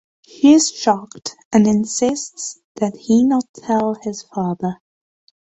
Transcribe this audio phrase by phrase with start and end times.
[0.25, 4.81] She is shocked and insists that he not tell his father.